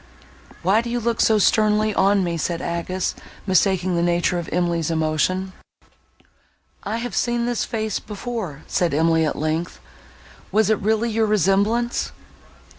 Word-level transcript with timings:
"Why 0.63 0.81
do 0.81 0.89
you 0.89 0.99
look 0.99 1.21
so 1.21 1.37
sternly 1.37 1.93
on 1.93 2.23
me?" 2.23 2.35
said 2.35 2.59
Agnes, 2.59 3.13
mistaking 3.45 3.95
the 3.95 4.01
nature 4.01 4.39
of 4.39 4.49
Emily's 4.51 4.89
emotion. 4.89 5.53
"I 6.81 6.97
have 6.97 7.15
seen 7.15 7.45
this 7.45 7.65
face 7.65 7.99
before," 7.99 8.63
said 8.65 8.95
Emily, 8.95 9.27
at 9.27 9.35
length; 9.35 9.79
"was 10.51 10.71
it 10.71 10.79
really 10.79 11.11
your 11.11 11.27
resemblance?" 11.27 12.13